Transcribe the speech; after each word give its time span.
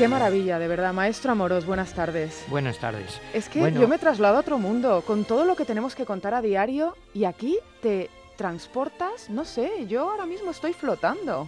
Qué 0.00 0.08
maravilla, 0.08 0.58
de 0.58 0.66
verdad. 0.66 0.94
Maestro 0.94 1.32
Amoros, 1.32 1.66
buenas 1.66 1.92
tardes. 1.92 2.46
Buenas 2.48 2.78
tardes. 2.78 3.20
Es 3.34 3.50
que 3.50 3.70
yo 3.70 3.86
me 3.86 3.98
traslado 3.98 4.38
a 4.38 4.40
otro 4.40 4.56
mundo, 4.56 5.04
con 5.06 5.26
todo 5.26 5.44
lo 5.44 5.54
que 5.56 5.66
tenemos 5.66 5.94
que 5.94 6.06
contar 6.06 6.32
a 6.32 6.40
diario, 6.40 6.96
y 7.12 7.24
aquí 7.24 7.58
te 7.82 8.08
transportas, 8.38 9.28
no 9.28 9.44
sé, 9.44 9.70
yo 9.88 10.10
ahora 10.10 10.24
mismo 10.24 10.52
estoy 10.52 10.72
flotando. 10.72 11.46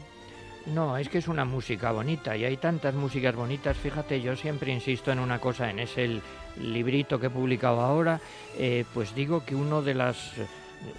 No, 0.67 0.98
es 0.98 1.08
que 1.08 1.17
es 1.17 1.28
una 1.28 1.47
música 1.47 1.92
bonita 1.92 2.36
y 2.36 2.45
hay 2.45 2.58
tantas 2.58 2.95
músicas 2.95 3.34
bonitas. 3.34 3.75
Fíjate, 3.75 4.20
yo 4.20 4.36
siempre 4.36 4.70
insisto 4.70 5.11
en 5.11 5.19
una 5.19 5.41
cosa, 5.41 5.70
en 5.70 5.78
ese 5.78 6.20
librito 6.61 7.19
que 7.19 7.28
he 7.28 7.30
publicado 7.30 7.80
ahora, 7.80 8.20
eh, 8.58 8.84
pues 8.92 9.14
digo 9.14 9.47
que 9.47 9.55
uno 9.55 9.80
de 9.80 9.95
las 9.95 10.34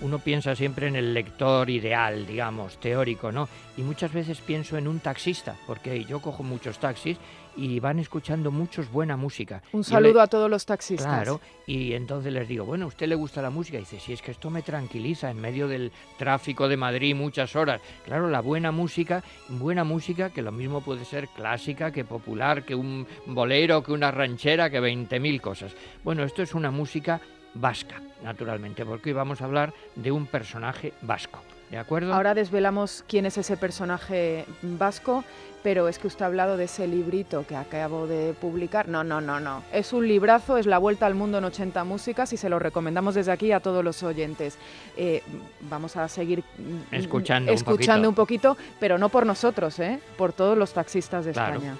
uno 0.02 0.20
piensa 0.20 0.56
siempre 0.56 0.88
en 0.88 0.96
el 0.96 1.14
lector 1.14 1.70
ideal, 1.70 2.26
digamos, 2.26 2.80
teórico, 2.80 3.32
¿no? 3.32 3.48
Y 3.78 3.82
muchas 3.82 4.14
veces 4.14 4.40
pienso 4.40 4.78
en 4.78 4.88
un 4.88 5.00
taxista, 5.00 5.56
porque 5.66 6.04
yo 6.06 6.22
cojo 6.22 6.44
muchos 6.44 6.80
taxis 6.80 7.18
y 7.56 7.80
van 7.80 8.00
escuchando 8.00 8.52
muchos 8.52 8.92
buena 8.92 9.16
música. 9.16 9.62
Un 9.72 9.84
saludo 9.84 10.22
a 10.22 10.28
todos 10.28 10.50
los 10.50 10.66
taxistas. 10.66 11.06
Claro, 11.06 11.42
y 11.68 11.94
entonces 11.94 12.34
les 12.34 12.48
digo, 12.48 12.66
bueno, 12.66 12.86
¿a 12.86 12.88
usted 12.88 13.08
le 13.08 13.16
gusta 13.16 13.42
la 13.42 13.50
música? 13.50 13.78
Y 13.78 13.82
dice, 13.82 14.00
sí, 14.00 14.14
es 14.14 14.22
que 14.22 14.32
esto 14.32 14.50
me 14.50 14.62
tranquiliza 14.62 15.30
en 15.30 15.40
medio 15.40 15.68
del 15.68 15.92
tráfico 16.18 16.68
de 16.68 16.78
Madrid 16.78 17.16
muchas 17.16 17.56
horas. 17.56 17.82
Claro, 18.06 18.30
la 18.30 18.42
buena 18.42 18.72
música, 18.72 19.24
buena 19.50 19.84
música 19.84 20.32
que 20.32 20.42
lo 20.42 20.52
mismo 20.52 20.82
puede 20.82 21.06
ser 21.06 21.28
clásica 21.30 21.92
que 21.92 22.06
popular, 22.06 22.64
que 22.64 22.76
un 22.76 23.08
bolero, 23.28 23.84
que 23.84 23.92
una 23.92 24.12
ranchera, 24.12 24.70
que 24.70 24.82
20.000 24.82 25.42
cosas. 25.42 25.74
Bueno, 26.04 26.24
esto 26.24 26.42
es 26.42 26.54
una 26.54 26.72
música 26.72 27.22
vasca, 27.54 28.02
naturalmente, 28.24 28.86
porque 28.86 29.10
hoy 29.10 29.14
vamos 29.14 29.42
a 29.42 29.46
hablar 29.46 29.74
de 29.96 30.12
un 30.12 30.26
personaje 30.26 30.94
vasco. 31.02 31.40
¿De 31.70 31.78
acuerdo? 31.80 32.14
Ahora 32.14 32.36
desvelamos 32.36 33.04
quién 33.08 33.26
es 33.26 33.38
ese 33.38 33.58
personaje 33.58 34.46
vasco, 34.62 35.24
pero 35.64 35.88
es 35.88 35.98
que 35.98 36.06
usted 36.06 36.24
ha 36.24 36.28
hablado 36.28 36.56
de 36.56 36.66
ese 36.66 36.88
librito 36.88 37.48
que 37.48 37.56
acabo 37.56 38.06
de 38.06 38.34
publicar. 38.34 38.88
No, 38.88 39.04
no, 39.04 39.22
no, 39.22 39.40
no. 39.40 39.64
Es 39.72 39.92
un 39.92 40.08
librazo, 40.08 40.58
es 40.58 40.68
La 40.68 40.78
Vuelta 40.78 41.08
al 41.08 41.16
Mundo 41.16 41.40
en 41.40 41.46
80 41.46 41.84
Músicas 41.84 42.32
y 42.34 42.38
se 42.38 42.50
lo 42.50 42.60
recomendamos 42.60 43.16
desde 43.16 43.32
aquí 43.32 43.52
a 43.52 43.60
todos 43.60 43.84
los 43.84 44.04
oyentes. 44.04 44.58
Eh, 44.98 45.24
vamos 45.62 45.96
a 45.96 46.08
seguir 46.10 46.44
mm, 46.58 46.94
escuchando, 46.94 47.52
escuchando 47.52 48.08
un, 48.08 48.14
poquito. 48.14 48.56
pero 48.80 49.00
no 49.00 49.10
por 49.10 49.26
nosotros, 49.26 49.80
¿eh? 49.80 50.00
por 50.16 50.34
todos 50.34 50.56
los 50.58 50.74
taxistas 50.74 51.26
de 51.26 51.32
España. 51.32 51.76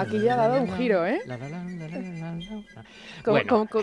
Aquí 0.00 0.20
ya 0.20 0.34
ha 0.34 0.48
dado 0.48 0.62
un 0.62 0.76
giro, 0.76 1.06
¿eh? 1.06 1.20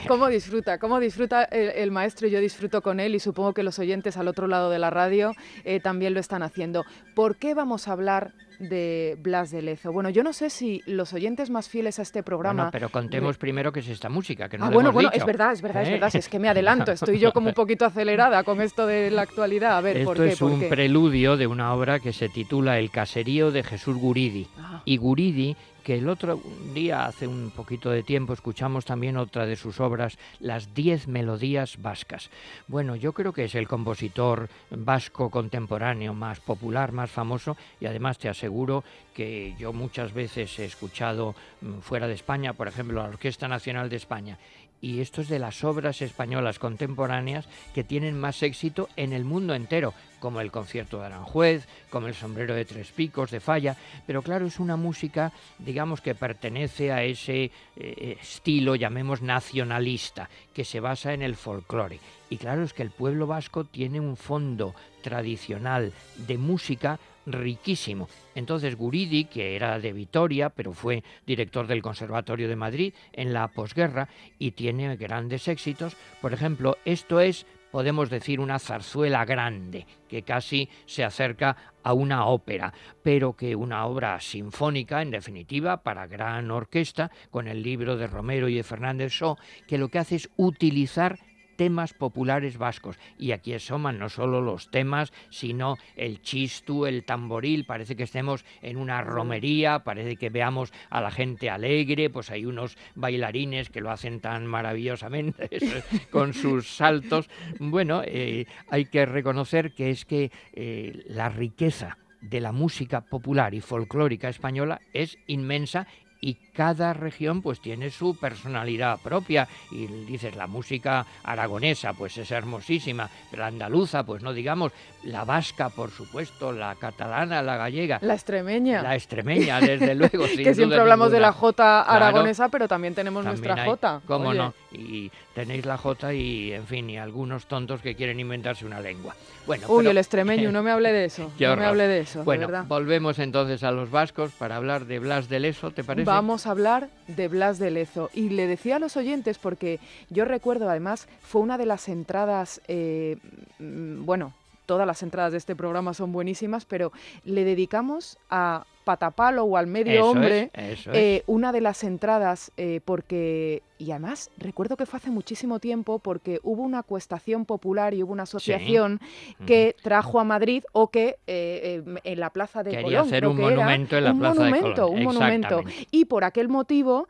¿Cómo, 0.08 0.28
disfruta? 0.28 0.78
¿Cómo 0.78 1.00
disfruta 1.00 1.44
el, 1.44 1.92
maestro? 1.92 2.28
Yo 2.28 2.40
disfruto 2.40 2.82
con 2.82 3.00
él 3.00 3.16
y 3.16 3.20
supongo 3.20 3.54
que 3.54 3.64
los 3.64 3.80
oyentes 3.80 4.18
al 4.18 4.28
otro 4.28 4.48
lado 4.48 4.70
de 4.70 4.80
la 4.80 4.90
radio 4.90 5.34
eh, 5.64 5.80
también 5.80 6.14
lo 6.14 6.20
están 6.20 6.44
haciendo. 6.44 6.86
¿Por 7.16 7.38
qué 7.38 7.54
vamos 7.54 7.88
a 7.88 7.94
hablar 7.94 8.34
de 8.60 9.18
Blas 9.20 9.52
de 9.52 9.62
Lezo. 9.62 9.92
Bueno, 9.92 10.10
yo 10.10 10.24
no 10.24 10.34
sé 10.34 10.50
si 10.50 10.82
los 10.86 11.14
oyentes 11.14 11.50
más 11.50 11.70
fieles 11.70 12.00
a 12.00 12.02
este 12.02 12.24
programa... 12.24 12.64
Bueno, 12.64 12.72
pero 12.72 12.90
contemos 12.90 13.38
primero 13.38 13.72
qué 13.72 13.82
es 13.82 13.90
esta 13.90 14.10
música, 14.10 14.50
que 14.50 14.58
no 14.58 14.66
Ah, 14.66 14.70
bueno, 14.70 14.92
bueno, 14.92 15.10
es 15.14 15.26
verdad, 15.26 15.52
es 15.52 15.62
verdad, 15.62 15.84
es 15.84 15.90
¿Eh? 15.90 15.92
verdad. 15.94 16.16
es 16.16 16.28
que 16.28 16.40
me 16.40 16.50
adelanto, 16.50 16.92
estoy 16.92 17.20
yo 17.20 17.32
como 17.32 17.50
un 17.50 17.54
poquito 17.54 17.86
acelerada 17.86 18.44
con 18.44 18.62
esto 18.62 18.86
de 18.88 19.12
la 19.12 19.24
actualidad. 19.24 19.78
A 19.78 19.82
ver, 19.82 19.98
esto 19.98 20.10
¿por 20.10 20.18
qué? 20.18 20.30
es 20.30 20.42
un 20.42 20.68
preludio 20.70 21.38
de 21.38 21.48
una 21.48 21.74
obra 21.74 22.00
que 22.00 22.14
se 22.14 22.30
titula 22.30 22.80
El 22.80 22.90
caserío 22.90 23.52
de 23.52 23.64
Jesús 23.64 23.98
Guridi. 23.98 24.48
Ah. 24.58 24.82
Y 24.86 24.98
Guridi 24.98 25.56
que 25.88 25.96
el 25.96 26.10
otro 26.10 26.42
día, 26.74 27.06
hace 27.06 27.28
un 27.28 27.50
poquito 27.50 27.90
de 27.90 28.04
tiempo, 28.04 28.34
escuchamos 28.34 28.84
también 28.84 29.16
otra 29.16 29.46
de 29.46 29.56
sus 29.56 29.80
obras, 29.80 30.18
Las 30.42 30.74
Diez 30.74 31.08
Melodías 31.08 31.82
Vascas. 31.82 32.30
Bueno, 32.68 32.98
yo 32.98 33.14
creo 33.14 33.32
que 33.32 33.46
es 33.46 33.56
el 33.56 33.70
compositor 33.70 34.50
vasco 34.70 35.30
contemporáneo 35.30 36.14
más 36.14 36.42
popular, 36.42 36.92
más 36.92 37.10
famoso, 37.10 37.56
y 37.80 37.86
además 37.86 38.18
te 38.18 38.28
aseguro 38.28 38.84
que 39.14 39.56
yo 39.58 39.72
muchas 39.72 40.14
veces 40.14 40.60
he 40.60 40.66
escuchado 40.66 41.36
mm, 41.62 41.80
fuera 41.80 42.06
de 42.06 42.16
España, 42.16 42.52
por 42.52 42.68
ejemplo, 42.68 43.02
la 43.02 43.08
Orquesta 43.08 43.48
Nacional 43.48 43.88
de 43.88 43.96
España, 43.96 44.38
y 44.82 45.02
esto 45.02 45.22
es 45.22 45.30
de 45.30 45.40
las 45.40 45.64
obras 45.64 46.02
españolas 46.02 46.60
contemporáneas 46.60 47.48
que 47.74 47.84
tienen 47.84 48.20
más 48.20 48.44
éxito 48.44 48.90
en 48.96 49.14
el 49.14 49.26
mundo 49.26 49.56
entero, 49.56 49.94
como 50.20 50.42
el 50.42 50.52
concierto 50.52 51.00
de 51.00 51.08
Aranjuez, 51.08 51.68
como 51.90 52.08
el 52.08 52.16
sombrero 52.16 52.56
de 52.56 52.66
tres 52.66 52.92
picos 52.92 53.32
de 53.32 53.40
Falla, 53.40 53.76
pero 54.06 54.22
claro, 54.22 54.46
es 54.46 54.60
una 54.60 54.76
música, 54.76 55.32
digamos, 55.60 56.02
que 56.02 56.16
pertenece 56.16 56.92
a 56.92 57.04
ese 57.04 57.52
eh, 57.76 58.18
estilo, 58.22 58.76
llamemos 58.76 59.22
nacionalista, 59.22 60.30
que 60.54 60.66
se 60.66 60.80
basa 60.80 61.14
en 61.14 61.22
el 61.22 61.36
folclore. 61.36 62.00
Y 62.30 62.38
claro, 62.38 62.64
es 62.64 62.74
que 62.74 62.84
el 62.84 62.92
pueblo 62.92 63.28
vasco 63.28 63.64
tiene 63.64 64.00
un 64.00 64.18
fondo 64.18 64.76
tradicional 65.02 65.94
de 66.16 66.38
música 66.38 67.00
riquísimo. 67.28 68.08
Entonces 68.34 68.76
Guridi, 68.76 69.26
que 69.26 69.56
era 69.56 69.80
de 69.80 69.94
Vitoria, 69.94 70.50
pero 70.50 70.74
fue 70.74 71.04
director 71.26 71.68
del 71.68 71.82
Conservatorio 71.82 72.48
de 72.48 72.56
Madrid 72.56 72.94
en 73.14 73.34
la 73.34 73.50
posguerra 73.50 74.08
y 74.40 74.52
tiene 74.52 74.96
grandes 74.96 75.48
éxitos, 75.48 75.96
por 76.22 76.34
ejemplo, 76.34 76.78
esto 76.86 77.20
es 77.20 77.46
podemos 77.72 78.10
decir 78.10 78.40
una 78.40 78.60
zarzuela 78.60 79.26
grande, 79.26 79.86
que 80.08 80.24
casi 80.24 80.70
se 80.86 81.04
acerca 81.04 81.58
a 81.84 81.94
una 81.94 82.26
ópera, 82.26 82.74
pero 83.04 83.34
que 83.34 83.56
una 83.56 83.86
obra 83.86 84.20
sinfónica, 84.20 85.02
en 85.02 85.12
definitiva, 85.12 85.84
para 85.84 86.08
gran 86.08 86.50
orquesta, 86.50 87.12
con 87.30 87.48
el 87.48 87.62
libro 87.62 87.98
de 87.98 88.08
Romero 88.08 88.50
y 88.50 88.56
de 88.56 88.64
Fernández 88.64 89.12
Shaw, 89.12 89.36
que 89.68 89.78
lo 89.78 89.90
que 89.90 90.00
hace 90.00 90.16
es 90.16 90.30
utilizar 90.38 91.20
temas 91.58 91.94
populares 91.94 92.58
vascos. 92.58 92.98
Y 93.18 93.32
aquí 93.32 93.54
asoman 93.54 94.00
no 94.00 94.08
solo 94.08 94.40
los 94.40 94.72
temas, 94.72 95.12
sino 95.30 95.76
el 95.98 96.22
chistu, 96.22 96.86
el 96.86 97.04
tamboril. 97.04 97.66
Parece 97.66 97.98
que 97.98 98.04
estemos 98.04 98.46
en 98.62 98.78
una 98.78 99.02
romería, 99.02 99.80
parece 99.80 100.16
que 100.16 100.30
veamos 100.30 100.72
a 100.90 101.02
la 101.02 101.12
gente 101.12 101.50
alegre, 101.50 102.10
pues 102.10 102.32
hay 102.32 102.46
unos 102.46 102.78
bailarines 102.96 103.70
que 103.70 103.82
lo 103.82 103.92
hacen 103.92 104.22
tan 104.22 104.48
maravillosamente 104.48 105.50
con 106.12 106.34
sus 106.34 106.68
saltos. 106.68 107.30
Bueno, 107.60 108.02
eh, 108.06 108.46
hay 108.70 108.86
que 108.86 109.06
reconocer 109.06 109.74
que 109.74 109.90
es 109.90 110.06
que 110.06 110.32
eh, 110.54 111.04
la 111.08 111.30
riqueza 111.30 111.98
de 112.22 112.42
la 112.42 112.52
música 112.52 113.02
popular 113.02 113.54
y 113.54 113.62
folclórica 113.62 114.30
española 114.30 114.82
es 114.94 115.18
inmensa 115.28 115.88
y 116.22 116.36
cada 116.54 116.94
región 116.94 117.42
pues 117.42 117.60
tiene 117.60 117.90
su 117.90 118.18
personalidad 118.18 119.00
propia 119.00 119.48
y 119.72 119.88
dices 119.88 120.36
la 120.36 120.48
música 120.48 121.06
aragonesa 121.24 121.94
pues 121.94 122.18
es 122.18 122.32
hermosísima, 122.32 123.10
la 123.32 123.48
andaluza 123.48 124.04
pues 124.04 124.24
no 124.24 124.34
digamos, 124.34 124.72
la 125.04 125.26
vasca 125.26 125.70
por 125.70 125.92
supuesto, 125.92 126.52
la 126.52 126.76
catalana, 126.76 127.42
la 127.42 127.58
gallega, 127.58 128.00
la 128.02 128.14
extremeña, 128.14 128.82
la 128.82 128.96
extremeña 128.96 129.60
desde 129.60 129.96
luego, 129.96 130.26
que 130.26 130.54
siempre 130.54 130.80
hablamos 130.80 131.12
de 131.12 131.20
la 131.20 131.32
jota 131.32 131.82
aragonesa, 131.82 132.50
pero 132.50 132.68
también 132.68 132.96
tenemos 132.96 133.24
nuestra 133.24 133.66
jota. 133.66 134.02
¿Cómo 134.06 134.34
no? 134.34 134.54
Y 134.72 135.12
tenéis 135.34 135.66
la 135.66 135.78
jota 135.78 136.14
y 136.14 136.52
en 136.52 136.66
fin, 136.66 136.90
y 136.90 136.98
algunos 136.98 137.46
tontos 137.48 137.82
que 137.82 137.96
quieren 137.96 138.20
inventarse 138.20 138.66
una 138.66 138.80
lengua. 138.80 139.16
Bueno, 139.46 139.68
Uy, 139.70 139.88
el 139.88 139.98
extremeño, 139.98 140.52
no 140.52 140.62
me 140.62 140.72
hable 140.72 140.92
de 140.92 141.06
eso. 141.06 141.32
no 141.40 141.56
me 141.56 141.66
hable 141.66 141.88
de 141.88 142.00
eso. 142.02 142.24
Bueno, 142.24 142.66
volvemos 142.68 143.20
entonces 143.20 143.64
a 143.64 143.72
los 143.72 143.90
vascos 143.90 144.32
para 144.32 144.58
hablar 144.58 144.86
de 144.86 145.00
Blas 145.00 145.30
de 145.30 145.40
Leso, 145.40 145.72
¿te 145.72 145.84
parece? 145.84 146.07
Vamos 146.08 146.48
hablar 146.48 146.90
de 147.08 147.28
Blas 147.28 147.60
de 147.60 147.70
Lezo. 147.70 148.10
Y 148.14 148.30
le 148.30 148.48
decía 148.48 148.78
a 148.78 148.80
los 148.80 148.96
oyentes, 148.96 149.38
porque 149.38 149.82
yo 150.10 150.24
recuerdo 150.24 150.70
además, 150.70 151.06
fue 151.22 151.42
una 151.42 151.58
de 151.58 151.66
las 151.66 151.90
entradas, 151.90 152.62
eh, 152.70 153.18
mm, 153.60 154.06
bueno, 154.06 154.34
todas 154.68 154.86
las 154.86 155.02
entradas 155.02 155.32
de 155.32 155.40
este 155.40 155.56
programa 155.56 155.96
son 155.96 156.12
buenísimas, 156.12 156.66
pero 156.66 156.92
le 157.24 157.44
dedicamos 157.44 158.20
a 158.30 158.68
patapalo 158.88 159.44
o 159.44 159.58
al 159.58 159.68
medio 159.68 160.06
hombre, 160.06 160.50
eh, 160.54 161.24
una 161.28 161.52
de 161.52 161.60
las 161.60 161.84
entradas, 161.84 162.54
eh, 162.56 162.80
porque, 162.86 163.62
y 163.78 163.92
además 163.92 164.32
recuerdo 164.38 164.78
que 164.78 164.86
fue 164.86 164.98
hace 164.98 165.10
muchísimo 165.10 165.60
tiempo, 165.60 166.00
porque 166.00 166.40
hubo 166.42 166.64
una 166.64 166.84
cuestación 166.84 167.44
popular 167.44 167.94
y 167.94 168.02
hubo 168.02 168.14
una 168.14 168.24
asociación 168.24 169.02
que 169.46 169.76
trajo 169.84 170.22
a 170.22 170.24
Madrid 170.24 170.64
o 170.72 170.90
que 170.90 171.18
eh, 171.28 171.84
en 172.02 172.20
la 172.20 172.30
Plaza 172.30 172.64
de 172.64 172.72
Quería 172.72 173.02
hacer 173.02 173.28
un 173.28 173.36
monumento 173.36 173.98
en 173.98 174.06
la 174.06 174.14
Plaza 174.14 174.46
de 174.46 174.62
Colón. 174.62 174.94
Un 174.94 175.04
monumento, 175.04 175.64
Y 175.92 176.06
por 176.06 176.24
aquel 176.24 176.48
motivo 176.48 177.10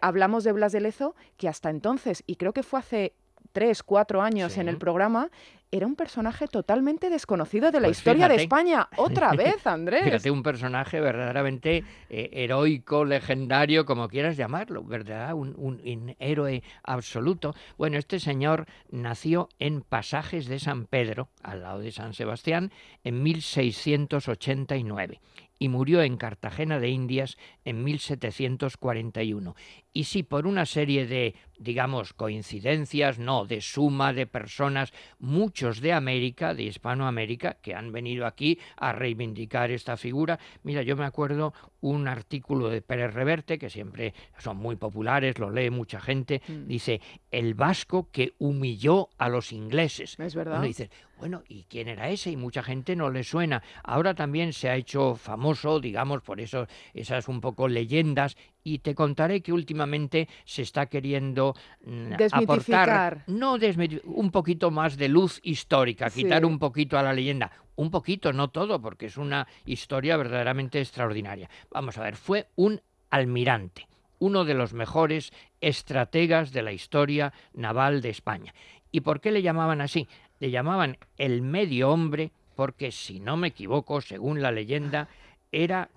hablamos 0.00 0.44
de 0.44 0.52
Blas 0.52 0.72
de 0.72 0.80
Lezo, 0.80 1.14
que 1.36 1.48
hasta 1.48 1.68
entonces, 1.68 2.22
y 2.26 2.36
creo 2.36 2.54
que 2.54 2.62
fue 2.62 2.78
hace 2.78 3.12
tres, 3.52 3.82
cuatro 3.82 4.22
años 4.22 4.56
en 4.58 4.68
el 4.68 4.78
programa, 4.78 5.30
era 5.72 5.86
un 5.86 5.94
personaje 5.94 6.48
totalmente 6.48 7.10
desconocido 7.10 7.70
de 7.70 7.80
la 7.80 7.88
pues 7.88 7.98
historia 7.98 8.28
de 8.28 8.36
España. 8.36 8.88
Otra 8.96 9.32
vez, 9.36 9.64
Andrés. 9.66 10.02
Fíjate, 10.02 10.30
un 10.30 10.42
personaje 10.42 11.00
verdaderamente 11.00 11.84
eh, 12.08 12.30
heroico, 12.32 13.04
legendario, 13.04 13.86
como 13.86 14.08
quieras 14.08 14.36
llamarlo, 14.36 14.82
¿verdad? 14.82 15.34
Un, 15.34 15.54
un, 15.56 16.16
héroe 16.18 16.62
absoluto. 16.82 17.54
Bueno, 17.78 17.98
este 17.98 18.18
señor 18.18 18.66
nació 18.90 19.48
en 19.58 19.82
Pasajes 19.82 20.46
de 20.46 20.58
San 20.58 20.86
Pedro, 20.86 21.28
al 21.42 21.62
lado 21.62 21.80
de 21.80 21.92
San 21.92 22.14
Sebastián, 22.14 22.72
en 23.04 23.22
1689 23.22 25.20
y 25.62 25.68
murió 25.68 26.02
en 26.02 26.16
Cartagena 26.16 26.80
de 26.80 26.88
Indias 26.88 27.36
en 27.64 27.84
1741. 27.84 29.54
Y 29.92 30.04
si 30.04 30.22
por 30.22 30.46
una 30.46 30.66
serie 30.66 31.06
de, 31.06 31.34
digamos, 31.58 32.12
coincidencias, 32.12 33.18
no, 33.18 33.44
de 33.44 33.60
suma 33.60 34.12
de 34.12 34.26
personas, 34.26 34.92
muchos 35.18 35.80
de 35.80 35.92
América, 35.92 36.54
de 36.54 36.64
Hispanoamérica, 36.64 37.54
que 37.54 37.74
han 37.74 37.90
venido 37.90 38.26
aquí 38.26 38.58
a 38.76 38.92
reivindicar 38.92 39.70
esta 39.70 39.96
figura. 39.96 40.38
Mira, 40.62 40.82
yo 40.82 40.96
me 40.96 41.04
acuerdo 41.04 41.52
un 41.80 42.06
artículo 42.08 42.68
de 42.68 42.82
Pérez 42.82 43.12
Reverte, 43.14 43.58
que 43.58 43.68
siempre 43.68 44.14
son 44.38 44.58
muy 44.58 44.76
populares, 44.76 45.38
lo 45.38 45.50
lee 45.50 45.70
mucha 45.70 46.00
gente, 46.00 46.40
mm. 46.46 46.66
dice, 46.66 47.00
el 47.30 47.54
vasco 47.54 48.10
que 48.12 48.34
humilló 48.38 49.08
a 49.18 49.28
los 49.28 49.52
ingleses. 49.52 50.18
Es 50.18 50.34
verdad. 50.34 50.62
dice, 50.62 50.90
bueno, 51.18 51.42
¿y 51.48 51.64
quién 51.64 51.88
era 51.88 52.08
ese? 52.08 52.30
Y 52.30 52.36
mucha 52.36 52.62
gente 52.62 52.96
no 52.96 53.10
le 53.10 53.24
suena. 53.24 53.62
Ahora 53.84 54.14
también 54.14 54.52
se 54.52 54.70
ha 54.70 54.76
hecho 54.76 55.16
famoso, 55.16 55.78
digamos, 55.78 56.22
por 56.22 56.40
eso 56.40 56.66
esas 56.94 57.28
un 57.28 57.40
poco 57.40 57.68
leyendas. 57.68 58.36
Y 58.62 58.80
te 58.80 58.94
contaré 58.94 59.40
que 59.40 59.52
últimamente 59.52 60.28
se 60.44 60.62
está 60.62 60.86
queriendo 60.86 61.54
mm, 61.84 62.12
aportar, 62.32 63.24
no 63.26 63.56
un 64.04 64.30
poquito 64.30 64.70
más 64.70 64.96
de 64.96 65.08
luz 65.08 65.40
histórica, 65.42 66.10
quitar 66.10 66.44
un 66.44 66.58
poquito 66.58 66.98
a 66.98 67.02
la 67.02 67.12
leyenda. 67.12 67.50
Un 67.76 67.90
poquito, 67.90 68.32
no 68.32 68.48
todo, 68.48 68.80
porque 68.80 69.06
es 69.06 69.16
una 69.16 69.46
historia 69.64 70.16
verdaderamente 70.18 70.80
extraordinaria. 70.80 71.48
Vamos 71.70 71.96
a 71.96 72.02
ver, 72.02 72.16
fue 72.16 72.48
un 72.56 72.80
almirante 73.10 73.86
uno 74.22 74.44
de 74.44 74.52
los 74.52 74.74
mejores 74.74 75.32
estrategas 75.62 76.52
de 76.52 76.60
la 76.60 76.72
historia 76.72 77.32
naval 77.54 78.02
de 78.02 78.10
España. 78.10 78.52
¿Y 78.92 79.00
por 79.00 79.18
qué 79.22 79.30
le 79.32 79.40
llamaban 79.40 79.80
así? 79.80 80.08
le 80.40 80.50
llamaban 80.50 80.96
el 81.18 81.42
medio 81.42 81.90
hombre 81.90 82.32
porque, 82.56 82.90
si 82.90 83.20
no 83.20 83.36
me 83.36 83.48
equivoco, 83.48 84.00
según 84.00 84.42
la 84.42 84.50
leyenda, 84.50 85.08
era 85.52 85.88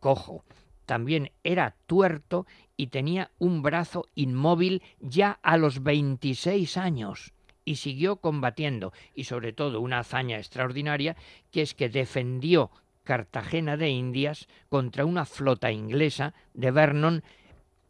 cojo, 0.00 0.44
también 0.86 1.32
era 1.44 1.76
tuerto 1.86 2.46
y 2.76 2.88
tenía 2.88 3.30
un 3.38 3.62
brazo 3.62 4.06
inmóvil 4.14 4.82
ya 5.00 5.38
a 5.42 5.56
los 5.56 5.82
26 5.82 6.76
años 6.76 7.34
y 7.64 7.76
siguió 7.76 8.16
combatiendo 8.16 8.92
y 9.14 9.24
sobre 9.24 9.52
todo 9.52 9.80
una 9.80 9.98
hazaña 9.98 10.38
extraordinaria 10.38 11.16
que 11.50 11.62
es 11.62 11.74
que 11.74 11.88
defendió 11.88 12.70
Cartagena 13.04 13.76
de 13.76 13.90
Indias 13.90 14.48
contra 14.68 15.04
una 15.04 15.26
flota 15.26 15.70
inglesa 15.70 16.34
de 16.54 16.70
Vernon 16.70 17.22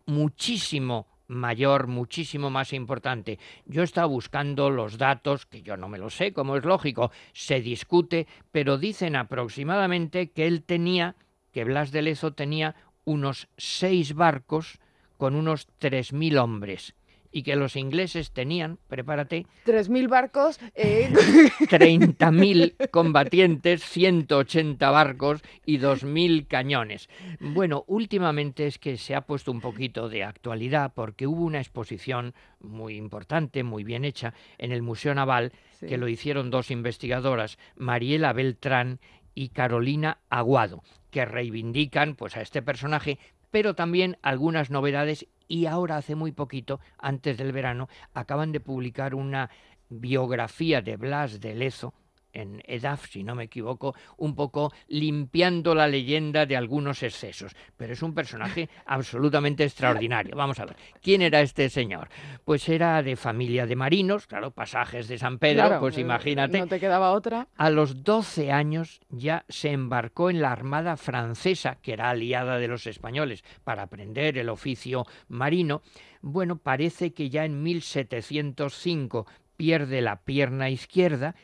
muchísimo 0.06 1.06
mayor, 1.28 1.87
muchísimo 1.87 2.50
más 2.50 2.72
importante. 2.72 3.38
Yo 3.66 3.82
estaba 3.82 4.06
buscando 4.06 4.70
los 4.70 4.98
datos, 4.98 5.46
que 5.46 5.62
yo 5.62 5.76
no 5.76 5.88
me 5.88 5.98
lo 5.98 6.10
sé, 6.10 6.32
como 6.32 6.56
es 6.56 6.64
lógico, 6.64 7.10
se 7.32 7.60
discute, 7.60 8.26
pero 8.52 8.78
dicen 8.78 9.16
aproximadamente 9.16 10.31
que 10.31 10.46
él 10.46 10.62
tenía, 10.62 11.16
que 11.52 11.64
Blas 11.64 11.90
de 11.90 12.02
Lezo 12.02 12.32
tenía 12.32 12.76
unos 13.06 13.49
seis 13.56 14.12
barcos 14.12 14.79
con 15.17 15.35
unos 15.35 15.67
tres 15.79 16.12
mil 16.12 16.37
hombres 16.37 16.94
y 17.37 17.43
que 17.43 17.55
los 17.55 17.76
ingleses 17.76 18.31
tenían, 18.31 18.79
prepárate, 18.88 19.44
3.000 19.67 20.08
barcos, 20.08 20.58
eh... 20.75 21.11
30.000 21.61 22.88
combatientes, 22.91 23.85
180 23.85 24.91
barcos 24.91 25.43
y 25.67 25.79
2.000 25.79 26.47
cañones. 26.47 27.11
Bueno, 27.38 27.85
últimamente 27.88 28.67
es 28.67 28.79
que 28.79 28.97
se 28.97 29.14
ha 29.14 29.20
puesto 29.20 29.53
un 29.53 29.61
poquito 29.61 30.08
de 30.08 30.25
actualidad 30.25 30.93
porque 30.94 31.26
hubo 31.26 31.44
una 31.44 31.58
exposición 31.58 32.32
muy 32.61 32.97
importante, 32.97 33.62
muy 33.62 33.85
bien 33.85 34.06
hecha, 34.06 34.32
en 34.56 34.73
el 34.73 34.81
Museo 34.81 35.14
Naval, 35.14 35.53
que 35.87 35.99
lo 35.99 36.08
hicieron 36.08 36.50
dos 36.50 36.70
investigadoras, 36.70 37.58
Mariela 37.76 38.32
Beltrán 38.32 38.99
y 39.35 39.50
Carolina 39.50 40.20
Aguado, 40.31 40.82
que 41.17 41.25
reivindican 41.25 42.15
pues 42.15 42.37
a 42.37 42.43
este 42.43 42.61
personaje, 42.61 43.19
pero 43.51 43.75
también 43.75 44.19
algunas 44.21 44.69
novedades 44.69 45.27
y 45.49 45.65
ahora 45.65 45.97
hace 45.97 46.15
muy 46.15 46.31
poquito, 46.31 46.79
antes 46.99 47.39
del 47.39 47.53
verano, 47.53 47.89
acaban 48.13 48.53
de 48.53 48.61
publicar 48.61 49.15
una 49.15 49.49
biografía 49.89 50.82
de 50.82 50.99
Blas 50.99 51.41
de 51.41 51.55
Lezo, 51.55 51.94
en 52.36 52.62
EDAF, 52.66 53.08
si 53.08 53.24
no 53.24 53.34
me 53.34 53.44
equivoco, 53.44 53.94
un 54.19 54.34
poco 54.34 54.72
limpiando 54.88 55.74
la 55.74 55.88
leyenda 55.88 56.46
de 56.46 56.56
algunos 56.56 57.02
excesos. 57.02 57.56
Pero 57.76 57.94
es 57.94 58.02
un 58.02 58.14
personaje 58.14 58.69
absolutamente 58.86 59.64
extraordinario. 59.64 60.36
Vamos 60.36 60.60
a 60.60 60.66
ver, 60.66 60.76
¿quién 61.00 61.22
era 61.22 61.40
este 61.40 61.70
señor? 61.70 62.08
Pues 62.44 62.69
era 62.69 63.02
de 63.02 63.16
familia 63.16 63.66
de 63.66 63.76
marinos, 63.76 64.26
claro, 64.26 64.50
pasajes 64.50 65.08
de 65.08 65.19
San 65.19 65.38
Pedro, 65.38 65.81
pues 65.81 65.96
eh, 65.96 66.02
imagínate. 66.02 66.58
No 66.58 66.66
te 66.66 66.81
quedaba 66.81 67.12
otra. 67.12 67.48
A 67.56 67.70
los 67.70 68.05
12 68.05 68.52
años 68.52 69.00
ya 69.08 69.44
se 69.48 69.72
embarcó 69.72 70.31
en 70.31 70.43
la 70.43 70.52
Armada 70.52 70.96
francesa, 70.96 71.78
que 71.81 71.93
era 71.93 72.10
aliada 72.10 72.58
de 72.58 72.69
los 72.69 72.86
españoles, 72.86 73.44
para 73.64 73.82
aprender 73.82 74.36
el 74.38 74.48
oficio 74.48 75.06
marino. 75.28 75.82
Bueno, 76.20 76.56
parece 76.56 77.12
que 77.12 77.31
ya 77.31 77.44
en 77.44 77.62
1705 77.62 79.26
pierde 79.56 80.00
la 80.02 80.16
pierna 80.22 80.70
izquierda, 80.70 81.34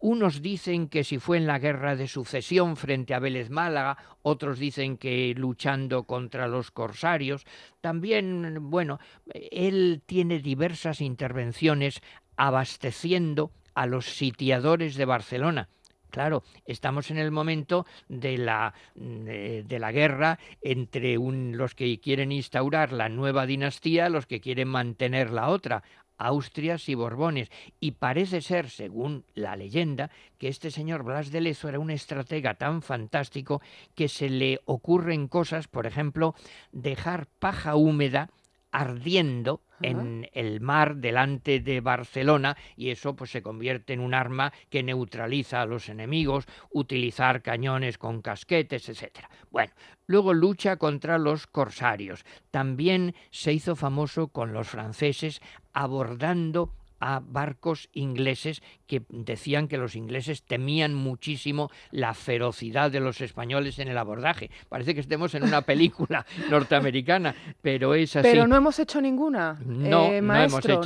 unos 0.00 0.42
dicen 0.42 0.88
que 0.88 1.04
si 1.04 1.18
fue 1.18 1.36
en 1.36 1.46
la 1.46 1.58
guerra 1.58 1.94
de 1.94 2.08
sucesión 2.08 2.76
frente 2.76 3.14
a 3.14 3.18
Vélez 3.18 3.50
Málaga, 3.50 3.98
otros 4.22 4.58
dicen 4.58 4.96
que 4.96 5.34
luchando 5.36 6.04
contra 6.04 6.48
los 6.48 6.70
corsarios. 6.70 7.44
También, 7.80 8.70
bueno, 8.70 8.98
él 9.32 10.02
tiene 10.06 10.40
diversas 10.40 11.00
intervenciones 11.00 12.00
abasteciendo 12.36 13.52
a 13.74 13.86
los 13.86 14.06
sitiadores 14.06 14.96
de 14.96 15.04
Barcelona. 15.04 15.68
Claro, 16.10 16.42
estamos 16.66 17.10
en 17.10 17.18
el 17.18 17.30
momento 17.30 17.86
de 18.08 18.36
la, 18.36 18.74
de, 18.94 19.78
la 19.78 19.92
guerra 19.92 20.38
entre 20.60 21.16
los 21.16 21.74
que 21.74 22.00
quieren 22.00 22.32
instaurar 22.32 22.92
la 22.92 23.08
nueva 23.08 23.46
dinastía, 23.46 24.08
los 24.08 24.26
que 24.26 24.40
quieren 24.40 24.68
mantener 24.68 25.30
la 25.30 25.48
otra. 25.48 25.84
Austrias 26.20 26.88
y 26.88 26.94
Borbones, 26.94 27.50
y 27.80 27.92
parece 27.92 28.42
ser, 28.42 28.68
según 28.68 29.24
la 29.34 29.56
leyenda, 29.56 30.10
que 30.38 30.48
este 30.48 30.70
señor 30.70 31.02
Blas 31.02 31.30
de 31.30 31.40
Lezo 31.40 31.68
era 31.68 31.78
un 31.78 31.90
estratega 31.90 32.54
tan 32.54 32.82
fantástico 32.82 33.62
que 33.94 34.08
se 34.08 34.28
le 34.28 34.60
ocurren 34.66 35.28
cosas, 35.28 35.66
por 35.66 35.86
ejemplo, 35.86 36.34
dejar 36.72 37.26
paja 37.26 37.74
húmeda 37.74 38.28
ardiendo 38.72 39.62
en 39.82 40.28
el 40.32 40.60
mar 40.60 40.96
delante 40.96 41.60
de 41.60 41.80
Barcelona 41.80 42.56
y 42.76 42.90
eso 42.90 43.16
pues 43.16 43.30
se 43.30 43.42
convierte 43.42 43.92
en 43.92 44.00
un 44.00 44.14
arma 44.14 44.52
que 44.68 44.82
neutraliza 44.82 45.62
a 45.62 45.66
los 45.66 45.88
enemigos, 45.88 46.46
utilizar 46.70 47.42
cañones 47.42 47.96
con 47.96 48.20
casquetes, 48.20 48.88
etc. 48.88 49.20
Bueno, 49.50 49.72
luego 50.06 50.34
lucha 50.34 50.76
contra 50.76 51.18
los 51.18 51.46
corsarios. 51.46 52.24
También 52.50 53.14
se 53.30 53.52
hizo 53.52 53.74
famoso 53.76 54.28
con 54.28 54.52
los 54.52 54.68
franceses 54.68 55.40
abordando 55.72 56.74
a 57.00 57.20
barcos 57.24 57.88
ingleses 57.92 58.62
que 58.86 59.02
decían 59.08 59.68
que 59.68 59.78
los 59.78 59.96
ingleses 59.96 60.42
temían 60.42 60.94
muchísimo 60.94 61.70
la 61.90 62.14
ferocidad 62.14 62.90
de 62.90 63.00
los 63.00 63.20
españoles 63.20 63.78
en 63.78 63.88
el 63.88 63.98
abordaje. 63.98 64.50
Parece 64.68 64.94
que 64.94 65.00
estemos 65.00 65.34
en 65.34 65.44
una 65.44 65.62
película 65.70 66.26
norteamericana, 66.50 67.34
pero 67.62 67.94
es 67.94 68.16
así. 68.16 68.28
Pero 68.30 68.46
no 68.46 68.56
hemos 68.56 68.78
hecho 68.78 69.00
ninguna. 69.00 69.58
No, 69.64 70.06
eh, 70.06 70.20
no 70.20 70.36
hemos 70.36 70.64
hecho, 70.64 70.80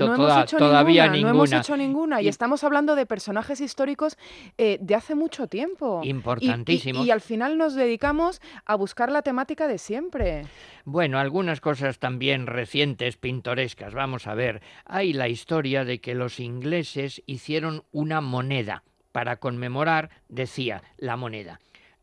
todavía 0.59 1.09
ninguna, 1.09 1.33
No 1.33 1.38
hemos 1.38 1.52
hecho 1.52 1.76
ninguna. 1.76 2.23
Y, 2.23 2.28
estamos 2.28 2.64
hablando 2.64 2.94
de 2.94 3.06
personajes 3.06 3.61
históricos 3.61 4.16
eh, 4.59 4.78
de 4.80 4.94
hace 4.94 5.14
mucho 5.14 5.47
tiempo. 5.47 6.00
Importantísimos. 6.04 7.06
y 7.06 7.11
al 7.11 7.21
final 7.21 7.59
nos 7.59 7.75
dedicamos 7.75 8.40
a 8.64 8.76
buscar 8.76 9.11
la 9.11 9.23
temática 9.23 9.66
de 9.68 9.78
siempre. 9.78 10.44
Bueno, 10.85 11.18
algunas 11.18 11.61
cosas 11.61 11.99
también 11.99 12.47
recientes, 12.47 13.16
pintorescas. 13.16 13.94
Vamos 13.94 14.26
a 14.26 14.35
ver. 14.35 14.61
Hay 14.85 15.14
la 15.14 15.28
historia 15.28 15.85
de 15.85 16.00
que 16.05 16.15
los 16.15 16.39
ingleses 16.39 17.23
hicieron 17.25 17.85
una 17.91 18.21
moneda 18.21 18.85
para 19.11 19.37
conmemorar, 19.37 20.11
decía, 20.29 20.83
la 20.99 21.17
moneda. 21.17 21.61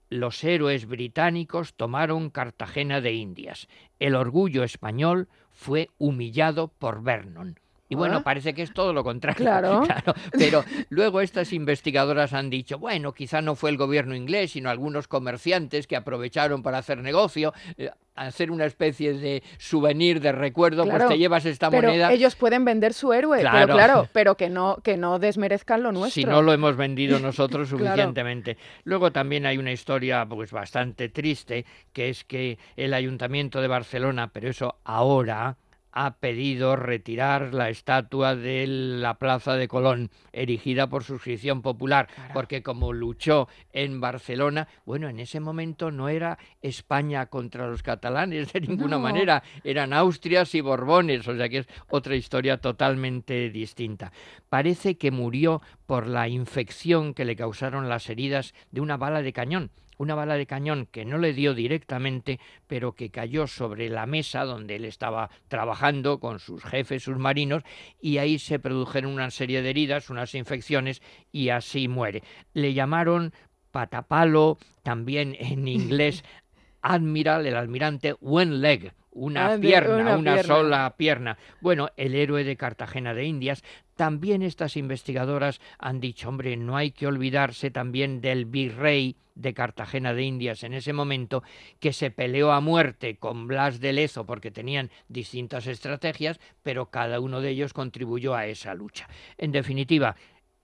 los 0.10 0.44
héroes 0.44 0.88
británicos 0.88 1.76
tomaron 1.76 2.32
Cartagena 2.32 3.00
de 3.00 3.14
Indias. 3.14 3.68
El 4.00 4.16
orgullo 4.16 4.64
español 4.64 5.30
fue 5.52 5.92
humillado 6.00 6.70
por 6.70 7.04
Vernon. 7.04 7.60
Y 7.92 7.96
bueno, 7.96 8.18
Ah. 8.20 8.24
parece 8.24 8.54
que 8.54 8.62
es 8.62 8.72
todo 8.74 8.94
lo 8.94 9.04
contrario. 9.04 9.46
Claro. 9.86 10.14
Pero 10.32 10.64
luego 10.90 11.20
estas 11.20 11.52
investigadoras 11.52 12.32
han 12.32 12.50
dicho, 12.50 12.80
bueno, 12.80 13.14
quizá 13.14 13.42
no 13.42 13.56
fue 13.56 13.70
el 13.70 13.76
gobierno 13.76 14.16
inglés, 14.16 14.52
sino 14.52 14.70
algunos 14.70 15.10
comerciantes 15.10 15.88
que 15.88 15.98
aprovecharon 15.98 16.64
para 16.64 16.78
hacer 16.78 17.00
negocio, 17.00 17.54
eh, 17.78 17.90
hacer 18.16 18.50
una 18.50 18.64
especie 18.66 19.14
de 19.14 19.44
souvenir 19.58 20.22
de 20.22 20.32
recuerdo, 20.32 20.84
Claro, 20.84 21.00
pues 21.00 21.10
te 21.10 21.18
llevas 21.18 21.46
esta 21.46 21.70
Pero 21.70 21.90
moneda. 21.90 22.14
ellos 22.14 22.36
pueden 22.38 22.64
vender 22.64 22.94
su 22.94 23.12
héroe, 23.12 23.42
Claro. 23.42 23.58
pero 23.60 23.74
claro, 23.76 24.08
pero 24.14 24.36
que 24.38 24.50
no, 24.50 24.78
que 24.84 24.96
no 24.96 25.20
desmerezcan 25.20 25.84
lo 25.84 25.92
nuestro. 25.92 26.22
Si 26.22 26.24
no 26.26 26.42
lo 26.42 26.54
hemos 26.54 26.78
vendido 26.78 27.20
nosotros 27.20 27.68
Claro. 27.70 27.84
suficientemente. 27.88 28.58
Luego 28.86 29.12
también 29.12 29.46
hay 29.46 29.58
una 29.58 29.74
historia 29.74 30.26
pues 30.26 30.52
bastante 30.54 31.10
triste, 31.10 31.66
que 31.92 32.08
es 32.10 32.24
que 32.24 32.58
el 32.78 32.94
Ayuntamiento 32.94 33.60
de 33.60 33.68
Barcelona, 33.68 34.30
pero 34.32 34.50
eso 34.50 34.76
ahora 34.86 35.58
ha 35.94 36.16
pedido 36.18 36.76
retirar 36.76 37.54
la 37.54 37.70
estatua 37.70 38.36
de 38.36 38.66
la 38.68 39.16
Plaza 39.20 39.56
de 39.56 39.68
Colón, 39.68 40.10
erigida 40.32 40.88
por 40.88 41.04
suscripción 41.04 41.62
popular, 41.62 42.08
Claro. 42.14 42.34
porque 42.34 42.64
como 42.64 42.94
luchó 42.94 43.48
en 43.74 44.00
Barcelona, 44.02 44.68
bueno, 44.86 45.10
en 45.10 45.20
ese 45.20 45.40
momento 45.40 45.92
no 45.92 46.10
era 46.10 46.38
España 46.62 47.26
contra 47.26 47.68
los 47.68 47.84
catalanes 47.84 48.54
de 48.54 48.62
ninguna 48.62 48.98
No. 48.98 49.04
manera, 49.04 49.44
eran 49.64 49.94
Austrias 49.94 50.54
y 50.56 50.62
Borbones, 50.62 51.28
o 51.28 51.36
sea 51.36 51.50
que 51.50 51.60
es 51.60 51.68
otra 51.90 52.16
historia 52.16 52.58
totalmente 52.58 53.50
distinta. 53.50 54.12
Parece 54.50 54.98
que 54.98 55.12
murió 55.12 55.62
por 55.86 56.08
la 56.08 56.28
infección 56.28 57.14
que 57.14 57.26
le 57.26 57.36
causaron 57.36 57.90
las 57.90 58.10
heridas 58.10 58.54
de 58.72 58.82
una 58.82 58.98
bala 58.98 59.22
de 59.22 59.34
cañón. 59.34 59.72
Una 60.02 60.16
bala 60.16 60.34
de 60.34 60.48
cañón 60.48 60.88
que 60.90 61.06
no 61.06 61.20
le 61.20 61.32
dio 61.32 61.54
directamente, 61.54 62.40
pero 62.66 62.94
que 62.94 63.12
cayó 63.12 63.46
sobre 63.46 63.88
la 63.88 64.08
mesa 64.08 64.46
donde 64.46 64.78
él 64.78 64.86
estaba 64.86 65.30
trabajando 65.48 66.20
con 66.20 66.40
sus 66.40 66.64
jefes 66.64 67.04
submarinos 67.04 67.62
y 68.02 68.18
ahí 68.18 68.40
se 68.40 68.58
produjeron 68.58 69.12
una 69.14 69.30
serie 69.30 69.62
de 69.62 69.70
heridas, 69.70 70.10
unas 70.10 70.34
infecciones 70.34 71.04
y 71.32 71.50
así 71.50 71.88
muere. 71.88 72.24
Le 72.56 72.74
llamaron 72.74 73.32
patapalo, 73.70 74.58
también 74.82 75.36
en 75.40 75.68
inglés 75.68 76.24
admiral, 76.82 77.46
el 77.46 77.56
almirante 77.56 78.16
one 78.22 78.58
leg, 78.58 78.94
una 79.12 79.54
Ah, 79.54 79.58
pierna, 79.60 79.96
una 79.98 80.18
una, 80.18 80.34
pierna. 80.34 80.56
sola 80.56 80.96
pierna. 80.98 81.38
Bueno, 81.60 81.90
el 81.96 82.16
héroe 82.16 82.44
de 82.44 82.58
Cartagena 82.58 83.14
de 83.14 83.26
Indias. 83.26 83.62
También 84.02 84.42
estas 84.42 84.78
investigadoras 84.78 85.62
han 85.78 86.00
dicho, 86.00 86.28
hombre, 86.28 86.58
no 86.58 86.76
hay 86.76 86.90
que 86.90 87.06
olvidarse 87.06 87.70
también 87.70 88.20
del 88.20 88.46
virrey 88.46 89.16
de 89.36 89.54
Cartagena 89.54 90.16
de 90.16 90.24
Indias 90.24 90.64
en 90.64 90.74
ese 90.74 90.92
momento, 90.92 91.44
que 91.80 91.94
se 91.94 92.10
peleó 92.10 92.52
a 92.52 92.62
muerte 92.62 93.18
con 93.18 93.46
Blas 93.46 93.80
de 93.80 93.94
Lezo 93.94 94.26
porque 94.26 94.50
tenían 94.50 94.90
distintas 95.08 95.68
estrategias, 95.68 96.40
pero 96.64 96.88
cada 96.88 97.20
uno 97.20 97.42
de 97.42 97.52
ellos 97.52 97.74
contribuyó 97.74 98.34
a 98.34 98.48
esa 98.48 98.74
lucha. 98.74 99.08
En 99.38 99.52
definitiva, 99.52 100.16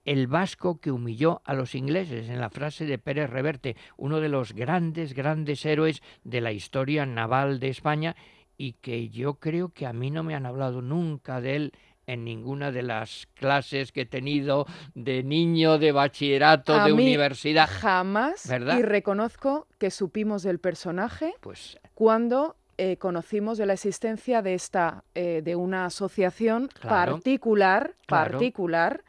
el 0.04 0.26
vasco 0.26 0.80
que 0.80 0.90
humilló 0.90 1.40
a 1.44 1.54
los 1.54 1.76
ingleses, 1.76 2.28
en 2.28 2.40
la 2.40 2.50
frase 2.50 2.86
de 2.86 2.98
Pérez 2.98 3.30
Reverte, 3.30 3.76
uno 3.96 4.18
de 4.18 4.30
los 4.30 4.52
grandes, 4.52 5.14
grandes 5.14 5.64
héroes 5.64 6.02
de 6.24 6.40
la 6.40 6.50
historia 6.50 7.06
naval 7.06 7.60
de 7.60 7.68
España 7.68 8.16
y 8.56 8.72
que 8.72 9.08
yo 9.08 9.34
creo 9.34 9.68
que 9.68 9.86
a 9.86 9.92
mí 9.92 10.10
no 10.10 10.24
me 10.24 10.34
han 10.34 10.44
hablado 10.44 10.82
nunca 10.82 11.40
de 11.40 11.54
él 11.54 11.72
en 12.08 12.24
ninguna 12.24 12.72
de 12.72 12.82
las 12.82 13.28
clases 13.34 13.92
que 13.92 14.00
he 14.00 14.06
tenido 14.06 14.66
de 14.94 15.22
niño, 15.22 15.78
de 15.78 15.92
bachillerato, 15.92 16.74
A 16.74 16.84
de 16.86 16.92
mí 16.94 17.02
universidad. 17.04 17.68
Jamás. 17.70 18.48
¿Verdad? 18.48 18.78
Y 18.78 18.82
reconozco 18.82 19.66
que 19.78 19.90
supimos 19.90 20.42
del 20.42 20.58
personaje 20.58 21.34
Pues 21.40 21.78
cuando 21.94 22.56
eh, 22.78 22.96
conocimos 22.96 23.58
de 23.58 23.66
la 23.66 23.74
existencia 23.74 24.40
de 24.40 24.54
esta, 24.54 25.04
eh, 25.14 25.42
de 25.44 25.54
una 25.54 25.84
asociación 25.84 26.68
Claro, 26.80 27.12
particular, 27.14 27.94
claro. 28.06 28.30
particular, 28.32 29.04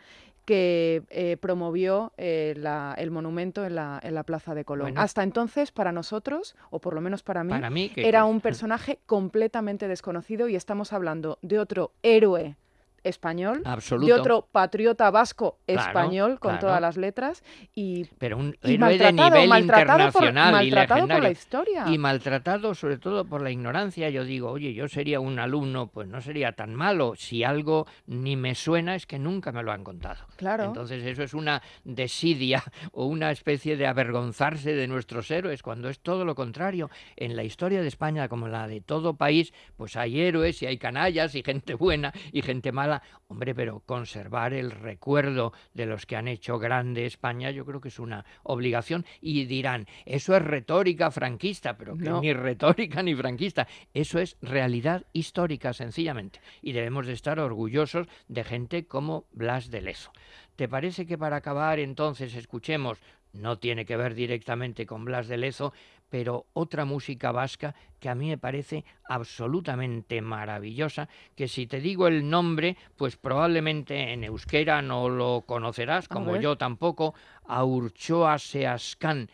que 0.46 1.04
eh, 1.12 1.38
promovió 1.40 2.12
eh, 2.18 2.56
la- 2.58 2.96
el 2.98 3.12
monumento 3.12 3.64
en 3.66 3.76
la, 3.76 4.00
en 4.02 4.16
la 4.16 4.24
Plaza 4.24 4.56
de 4.56 4.66
Colón. 4.66 4.86
Bueno. 4.88 5.02
Hasta 5.02 5.22
entonces, 5.22 5.72
para 5.72 5.92
nosotros, 5.92 6.56
o 6.72 6.80
por 6.80 6.96
lo 6.96 7.02
menos 7.02 7.22
para 7.22 7.44
mí, 7.44 7.52
para 7.52 7.70
mí 7.70 7.90
que 7.90 8.08
era 8.08 8.24
pues, 8.24 8.32
un 8.34 8.42
personaje 8.42 9.00
completamente 9.06 9.88
desconocido 9.88 10.50
y 10.50 10.56
estamos 10.56 10.92
hablando 10.92 11.38
de 11.44 11.60
otro 11.60 11.92
héroe 12.02 12.56
español, 13.04 13.62
absoluto, 13.66 14.06
de 14.14 14.20
otro 14.20 14.48
patriota 14.52 15.12
vasco 15.12 15.60
Claro, 15.66 15.82
español 15.82 16.40
con 16.40 16.52
claro. 16.52 16.68
todas 16.68 16.82
las 16.82 16.98
letras 16.98 17.44
y, 17.76 18.06
pero 18.18 18.38
un 18.38 18.56
y 18.64 18.74
héroe 18.76 18.98
de 18.98 19.12
maltratado, 19.12 19.30
nivel 19.36 19.50
maltratado, 19.50 20.12
por, 20.12 20.24
internacional 20.24 20.66
y 20.66 20.70
por 20.70 20.78
la 20.78 20.86
legendario. 20.96 21.32
historia. 21.32 21.86
Y 21.88 21.98
maltratado 21.98 22.74
sobre 22.76 22.98
todo 22.98 23.26
por 23.26 23.42
la 23.42 23.52
ignorancia. 23.52 24.10
Yo 24.10 24.24
digo, 24.24 24.50
oye, 24.50 24.74
yo 24.74 24.88
sería 24.88 25.20
un 25.20 25.40
alumno, 25.40 25.88
pues 25.88 26.08
no 26.08 26.22
sería 26.22 26.54
tan 26.54 26.74
malo. 26.76 27.14
Si 27.16 27.44
algo 27.44 27.88
ni 28.08 28.36
me 28.36 28.56
suena 28.56 28.96
es 28.96 29.06
que 29.06 29.20
nunca 29.20 29.52
me 29.52 29.64
lo 29.64 29.72
han 29.72 29.84
contado. 29.84 30.26
claro. 30.36 30.66
Entonces 30.66 31.06
eso 31.06 31.24
es 31.24 31.34
una 31.34 31.62
desidia 31.84 32.64
o 32.92 33.06
una 33.06 33.32
especie 33.32 33.78
de 33.78 33.88
avergonzarse 33.88 34.74
de 34.74 34.88
nuestros 34.88 35.30
héroes, 35.32 35.62
cuando 35.62 35.90
es 35.90 36.00
todo 36.00 36.26
lo 36.26 36.36
contrario. 36.36 36.90
En 37.16 37.36
la 37.36 37.44
historia 37.44 37.82
de 37.82 37.88
España, 37.88 38.28
como 38.28 38.48
la 38.48 38.68
de 38.68 38.82
todo 38.82 39.16
país, 39.16 39.54
pues 39.78 39.96
hay 39.96 40.20
héroes 40.22 40.62
y 40.62 40.66
hay 40.66 40.78
canallas 40.78 41.36
y 41.36 41.44
gente 41.44 41.74
buena 41.76 42.14
y 42.32 42.42
gente 42.42 42.72
mala. 42.72 42.89
Hombre, 43.28 43.54
pero 43.54 43.80
conservar 43.82 44.54
el 44.54 44.72
recuerdo 44.72 45.54
de 45.74 45.86
los 45.86 46.06
que 46.06 46.16
han 46.16 46.28
hecho 46.28 46.58
grande 46.60 47.06
España, 47.06 47.52
yo 47.52 47.66
creo 47.66 47.80
que 47.82 47.90
es 47.90 48.00
una 48.00 48.26
obligación. 48.44 49.06
Y 49.22 49.46
dirán, 49.46 49.88
eso 50.06 50.36
es 50.36 50.42
retórica 50.42 51.12
franquista, 51.12 51.78
pero 51.78 51.96
que 51.96 52.06
No. 52.06 52.22
ni 52.22 52.34
retórica 52.34 53.04
ni 53.04 53.16
franquista. 53.16 53.68
Eso 53.94 54.20
es 54.20 54.38
realidad 54.42 55.06
histórica, 55.14 55.74
sencillamente. 55.74 56.40
Y 56.62 56.72
debemos 56.72 57.06
de 57.08 57.14
estar 57.14 57.40
orgullosos 57.40 58.08
de 58.28 58.44
gente 58.44 58.86
como 58.86 59.26
Blas 59.32 59.70
de 59.70 59.82
Lezo. 59.82 60.12
¿Te 60.56 60.68
parece 60.68 61.06
que 61.06 61.18
para 61.18 61.38
acabar 61.38 61.80
entonces 61.80 62.36
escuchemos, 62.36 62.98
no 63.32 63.60
tiene 63.60 63.86
que 63.86 63.96
ver 63.96 64.16
directamente 64.16 64.86
con 64.86 65.06
Blas 65.06 65.28
de 65.28 65.38
Lezo, 65.38 65.72
pero 66.10 66.48
otra 66.54 66.86
música 66.86 67.32
vasca 67.32 67.76
que 68.00 68.10
a 68.10 68.16
mí 68.16 68.30
me 68.30 68.38
parece 68.38 68.86
absolutamente 69.08 70.22
maravillosa, 70.22 71.08
que 71.36 71.48
si 71.48 71.68
te 71.68 71.80
digo 71.80 72.08
el 72.08 72.30
nombre, 72.30 72.78
pues 72.96 73.16
probablemente 73.18 74.14
en 74.14 74.24
euskera 74.24 74.82
no 74.82 75.10
lo 75.10 75.44
conocerás, 75.46 76.08
como 76.08 76.38
yo 76.38 76.58
tampoco, 76.58 77.14
Aurchoa 77.48 78.40
Seascan, 78.40 79.30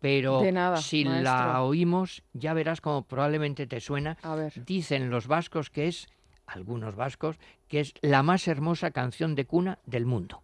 pero 0.00 0.42
nada, 0.50 0.78
si 0.78 1.04
la 1.04 1.62
oímos 1.62 2.22
ya 2.32 2.54
verás 2.54 2.80
como 2.80 3.02
probablemente 3.02 3.66
te 3.66 3.80
suena 3.80 4.16
A 4.22 4.34
ver. 4.34 4.52
Dicen 4.64 5.10
los 5.10 5.26
vascos 5.26 5.68
que 5.68 5.88
es, 5.88 6.08
algunos 6.46 6.96
vascos, 6.96 7.36
que 7.68 7.80
es 7.80 7.94
la 8.00 8.22
más 8.22 8.48
hermosa 8.48 8.90
canción 8.92 9.34
de 9.34 9.44
cuna 9.44 9.78
del 9.84 10.06
mundo. 10.06 10.42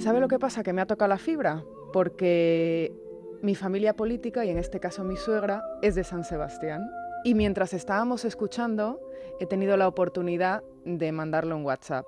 ¿Sabe 0.00 0.18
lo 0.18 0.28
que 0.28 0.38
pasa? 0.38 0.62
Que 0.62 0.72
me 0.72 0.80
ha 0.80 0.86
tocado 0.86 1.10
la 1.10 1.18
fibra, 1.18 1.62
porque 1.92 2.90
mi 3.42 3.54
familia 3.54 3.94
política, 3.94 4.46
y 4.46 4.50
en 4.50 4.56
este 4.56 4.80
caso 4.80 5.04
mi 5.04 5.18
suegra, 5.18 5.62
es 5.82 5.94
de 5.94 6.04
San 6.04 6.24
Sebastián. 6.24 6.90
Y 7.22 7.34
mientras 7.34 7.74
estábamos 7.74 8.24
escuchando, 8.24 8.98
he 9.40 9.46
tenido 9.46 9.76
la 9.76 9.86
oportunidad 9.86 10.62
de 10.86 11.12
mandarlo 11.12 11.54
en 11.54 11.66
WhatsApp. 11.66 12.06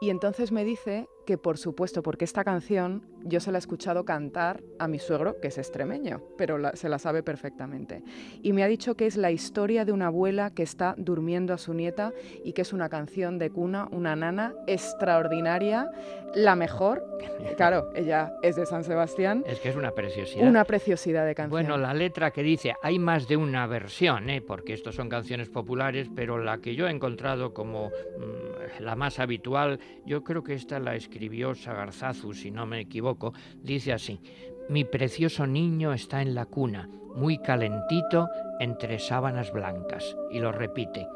Y 0.00 0.10
entonces 0.10 0.52
me 0.52 0.64
dice 0.64 1.08
que 1.26 1.36
por 1.36 1.58
supuesto, 1.58 2.04
porque 2.04 2.24
esta 2.24 2.44
canción 2.44 3.02
yo 3.24 3.40
se 3.40 3.50
la 3.50 3.58
he 3.58 3.60
escuchado 3.60 4.04
cantar 4.04 4.62
a 4.78 4.86
mi 4.88 4.98
suegro, 4.98 5.40
que 5.40 5.48
es 5.48 5.58
extremeño, 5.58 6.22
pero 6.38 6.58
la- 6.58 6.76
se 6.76 6.88
la 6.88 6.98
sabe 6.98 7.22
perfectamente. 7.22 8.02
Y 8.42 8.52
me 8.52 8.62
ha 8.62 8.68
dicho 8.68 8.94
que 8.96 9.06
es 9.06 9.16
la 9.16 9.30
historia 9.30 9.84
de 9.84 9.92
una 9.92 10.06
abuela 10.06 10.50
que 10.54 10.62
está 10.62 10.94
durmiendo 10.98 11.52
a 11.54 11.58
su 11.58 11.74
nieta 11.74 12.12
y 12.44 12.52
que 12.52 12.62
es 12.62 12.72
una 12.72 12.88
canción 12.88 13.38
de 13.38 13.50
cuna, 13.50 13.88
una 13.90 14.14
nana 14.14 14.52
extraordinaria, 14.66 15.90
la 16.34 16.56
mejor. 16.56 17.04
Claro, 17.56 17.90
ella 17.94 18.32
es 18.42 18.56
de 18.56 18.66
San 18.66 18.84
Sebastián, 18.84 19.44
Es 19.46 19.60
que 19.60 19.68
es 19.68 19.76
una 19.76 19.92
preciosidad. 19.92 20.46
una 20.48 20.64
preciosidad 20.64 21.24
de 21.24 21.34
canción. 21.34 21.50
Bueno, 21.50 21.76
la 21.78 21.94
letra 21.94 22.30
que 22.32 22.42
dice, 22.42 22.74
hay 22.82 22.98
más 22.98 23.28
de 23.28 23.36
una 23.36 23.66
versión, 23.66 24.28
¿eh? 24.28 24.40
porque 24.42 24.72
estos 24.72 24.94
son 24.96 25.08
canciones 25.08 25.48
populares, 25.50 26.08
pero 26.14 26.38
la 26.38 26.58
que 26.58 26.74
yo 26.74 26.86
he 26.88 26.90
encontrado 26.90 27.54
como 27.54 27.88
mm, 27.88 28.82
la 28.82 28.96
más 28.96 29.18
habitual, 29.20 29.78
yo 30.04 30.24
creo 30.24 30.42
que 30.42 30.54
esta 30.54 30.78
la 30.80 30.96
escribió 30.96 31.54
Sagarzazu, 31.54 32.32
si 32.34 32.50
no 32.50 32.66
me 32.66 32.80
equivoco, 32.80 33.13
dice 33.62 33.92
así, 33.92 34.20
mi 34.68 34.84
precioso 34.84 35.46
niño 35.46 35.92
está 35.92 36.22
en 36.22 36.34
la 36.34 36.46
cuna, 36.46 36.88
muy 37.14 37.38
calentito 37.38 38.28
entre 38.60 38.98
sábanas 38.98 39.52
blancas. 39.52 40.16
Y 40.30 40.40
lo 40.40 40.52
repite. 40.52 41.06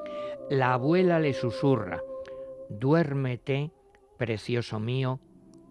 La 0.50 0.74
abuela 0.74 1.18
le 1.18 1.32
susurra, 1.32 2.02
duérmete, 2.68 3.70
precioso 4.16 4.80
mío, 4.80 5.20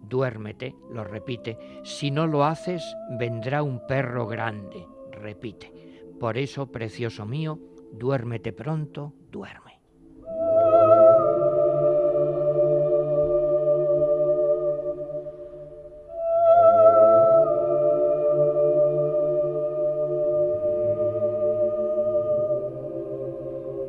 duérmete, 0.02 0.74
lo 0.92 1.04
repite. 1.04 1.58
Si 1.84 2.10
no 2.10 2.26
lo 2.26 2.44
haces, 2.44 2.82
vendrá 3.18 3.62
un 3.62 3.86
perro 3.86 4.26
grande, 4.26 4.86
repite. 5.10 5.72
Por 6.18 6.36
eso, 6.36 6.70
precioso 6.70 7.26
mío, 7.26 7.58
duérmete 7.92 8.52
pronto, 8.52 9.14
duerme. 9.30 9.67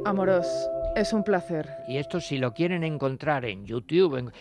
Amoros, 0.06 0.70
es 0.96 1.12
un 1.12 1.24
placer. 1.24 1.68
Y 1.88 1.98
esto 1.98 2.22
si 2.22 2.38
lo 2.38 2.54
quieren 2.54 2.84
encontrar 2.84 3.44
en 3.44 3.66
YouTube, 3.66 4.32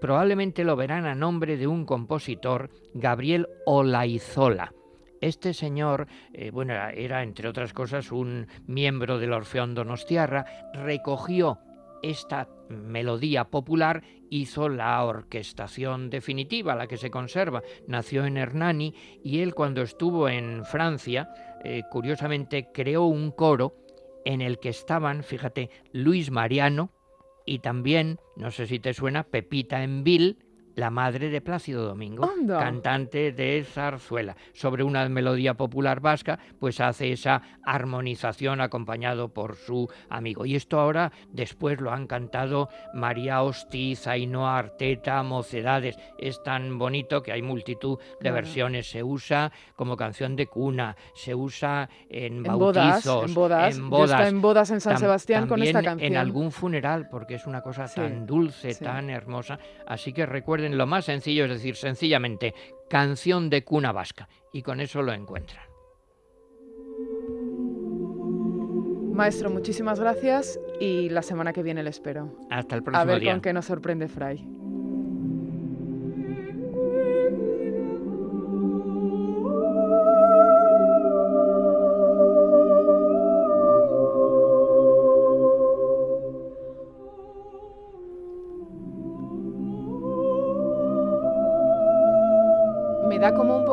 probablemente 0.00 0.64
lo 0.64 0.76
verán 0.76 1.06
a 1.06 1.14
nombre 1.14 1.56
de 1.56 1.66
un 1.66 1.86
compositor, 1.86 2.70
Gabriel 2.92 3.48
Olaizola. 3.64 4.74
Este 5.20 5.54
señor, 5.54 6.06
eh, 6.32 6.50
bueno, 6.50 6.74
era 6.74 7.22
entre 7.22 7.48
otras 7.48 7.72
cosas 7.72 8.12
un 8.12 8.46
miembro 8.66 9.18
del 9.18 9.32
Orfeón 9.32 9.74
Donostiarra, 9.74 10.44
recogió 10.74 11.58
esta 12.02 12.48
melodía 12.68 13.44
popular, 13.44 14.02
hizo 14.30 14.68
la 14.68 15.02
orquestación 15.02 16.10
definitiva, 16.10 16.76
la 16.76 16.86
que 16.86 16.98
se 16.98 17.10
conserva. 17.10 17.62
Nació 17.86 18.26
en 18.26 18.36
Hernani 18.36 18.94
y 19.24 19.40
él 19.40 19.54
cuando 19.54 19.82
estuvo 19.82 20.28
en 20.28 20.64
Francia, 20.64 21.30
eh, 21.64 21.82
curiosamente 21.90 22.68
creó 22.72 23.06
un 23.06 23.32
coro 23.32 23.87
en 24.28 24.42
el 24.42 24.58
que 24.58 24.68
estaban, 24.68 25.24
fíjate, 25.24 25.70
Luis 25.90 26.30
Mariano 26.30 26.90
y 27.46 27.60
también, 27.60 28.20
no 28.36 28.50
sé 28.50 28.66
si 28.66 28.78
te 28.78 28.92
suena, 28.92 29.22
Pepita 29.22 29.82
Envil, 29.82 30.36
la 30.78 30.90
madre 30.90 31.28
de 31.28 31.40
Plácido 31.40 31.84
Domingo, 31.84 32.30
cantante 32.46 33.32
de 33.32 33.64
zarzuela. 33.64 34.36
Sobre 34.52 34.84
una 34.84 35.08
melodía 35.08 35.54
popular 35.54 35.98
vasca, 35.98 36.38
pues 36.60 36.80
hace 36.80 37.10
esa 37.10 37.42
armonización 37.64 38.60
acompañado 38.60 39.28
por 39.28 39.56
su 39.56 39.90
amigo. 40.08 40.46
Y 40.46 40.54
esto 40.54 40.78
ahora 40.78 41.10
después 41.32 41.80
lo 41.80 41.90
han 41.90 42.06
cantado 42.06 42.68
María 42.94 43.42
Hostiz, 43.42 44.06
Ainhoa 44.06 44.56
Arteta, 44.56 45.20
Mocedades. 45.24 45.98
Es 46.16 46.40
tan 46.44 46.78
bonito 46.78 47.24
que 47.24 47.32
hay 47.32 47.42
multitud 47.42 47.98
de 48.20 48.30
versiones. 48.30 48.88
Se 48.88 49.02
usa 49.02 49.50
como 49.74 49.96
canción 49.96 50.36
de 50.36 50.46
cuna, 50.46 50.96
se 51.12 51.34
usa 51.34 51.88
en, 52.08 52.44
bautizos, 52.44 53.24
en 53.24 53.34
bodas, 53.34 53.76
en 53.76 53.90
bodas. 53.90 54.28
en 54.28 54.40
bodas 54.40 54.70
en 54.70 54.80
San 54.80 54.98
Sebastián 54.98 55.48
con 55.48 55.60
esta 55.60 55.82
canción. 55.82 56.12
En 56.12 56.16
algún 56.16 56.52
funeral, 56.52 57.08
porque 57.08 57.34
es 57.34 57.46
una 57.48 57.62
cosa 57.62 57.88
tan 57.92 58.26
dulce, 58.26 58.76
tan 58.76 59.10
hermosa. 59.10 59.58
Así 59.84 60.12
que 60.12 60.24
recuerden 60.24 60.67
lo 60.76 60.86
más 60.86 61.06
sencillo, 61.06 61.44
es 61.44 61.50
decir, 61.50 61.76
sencillamente 61.76 62.54
canción 62.90 63.48
de 63.48 63.64
cuna 63.64 63.92
vasca, 63.92 64.28
y 64.52 64.62
con 64.62 64.80
eso 64.80 65.02
lo 65.02 65.12
encuentran. 65.12 65.64
Maestro, 69.12 69.50
muchísimas 69.50 69.98
gracias 69.98 70.60
y 70.80 71.08
la 71.08 71.22
semana 71.22 71.52
que 71.52 71.62
viene 71.62 71.82
le 71.82 71.90
espero. 71.90 72.36
Hasta 72.50 72.76
el 72.76 72.82
próximo 72.82 73.04
día. 73.04 73.14
A 73.14 73.18
ver 73.18 73.32
con 73.32 73.40
qué 73.40 73.52
nos 73.52 73.64
sorprende 73.64 74.06
Fray. 74.06 74.46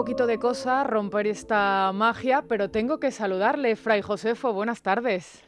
Poquito 0.06 0.28
de 0.28 0.38
cosa 0.38 0.84
romper 0.84 1.26
esta 1.26 1.92
magia, 1.92 2.44
pero 2.48 2.70
tengo 2.70 3.00
que 3.00 3.10
saludarle, 3.10 3.76
Fray 3.76 4.04
Josefo. 4.04 4.54
Buenas 4.54 4.84
tardes. 4.84 5.44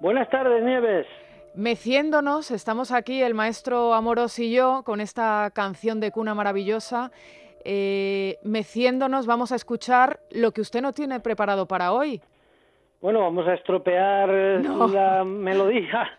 Buenas 0.00 0.28
tardes, 0.28 0.62
Nieves. 0.62 1.06
Meciéndonos, 1.54 2.50
estamos 2.50 2.92
aquí, 2.92 3.22
el 3.22 3.32
maestro 3.32 3.94
Amoros 3.94 4.38
y 4.38 4.52
yo, 4.52 4.82
con 4.84 5.00
esta 5.00 5.50
canción 5.54 5.98
de 5.98 6.10
cuna 6.10 6.34
maravillosa. 6.34 7.10
Eh, 7.64 8.36
meciéndonos, 8.44 9.26
vamos 9.26 9.50
a 9.50 9.54
escuchar 9.56 10.20
lo 10.30 10.50
que 10.50 10.60
usted 10.60 10.82
no 10.82 10.92
tiene 10.92 11.18
preparado 11.20 11.66
para 11.66 11.92
hoy. 11.92 12.20
Bueno, 13.00 13.20
vamos 13.20 13.48
a 13.48 13.54
estropear 13.54 14.28
la 14.28 15.24
melodía 15.24 16.18